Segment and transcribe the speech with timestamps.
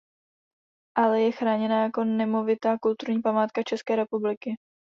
[0.97, 4.55] Alej je chráněna jako nemovitá kulturní památka České republiky.